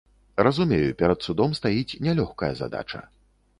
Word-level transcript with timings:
Разумею, 0.45 0.95
перад 1.01 1.27
судом 1.27 1.53
стаіць 1.61 1.97
нялёгкая 2.09 2.53
задача. 2.65 3.07